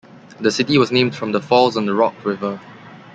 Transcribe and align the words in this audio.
The 0.39 0.49
city 0.49 0.79
was 0.79 0.91
named 0.91 1.13
from 1.15 1.31
the 1.31 1.39
falls 1.39 1.77
on 1.77 1.85
the 1.85 1.93
Rock 1.93 2.25
River. 2.25 2.59